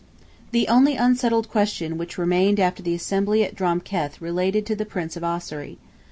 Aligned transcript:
The 0.49 0.67
only 0.67 0.95
unsettled 0.95 1.47
question 1.47 1.95
which 1.95 2.17
remained 2.17 2.59
after 2.59 2.81
the 2.81 2.95
Assembly 2.95 3.43
at 3.43 3.53
Drom 3.53 3.79
Keth 3.81 4.19
related 4.19 4.65
to 4.65 4.75
the 4.75 4.83
Prince 4.83 5.15
of 5.15 5.23
Ossory. 5.23 5.77